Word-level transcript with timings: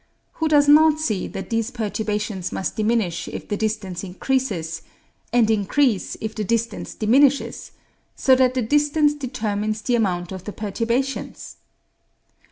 Who 0.41 0.47
does 0.47 0.67
not 0.67 0.99
see 0.99 1.27
that 1.27 1.51
these 1.51 1.69
perturbations 1.69 2.51
must 2.51 2.75
diminish 2.75 3.27
if 3.27 3.47
the 3.47 3.55
distance 3.55 4.03
increases, 4.03 4.81
and 5.31 5.47
increase 5.51 6.17
if 6.19 6.33
the 6.33 6.43
distance 6.43 6.95
diminishes, 6.95 7.73
so 8.15 8.33
that 8.37 8.55
the 8.55 8.63
distance 8.63 9.13
determines 9.13 9.83
the 9.83 9.93
amount 9.93 10.31
of 10.31 10.45
the 10.45 10.53
perturbations? 10.53 11.57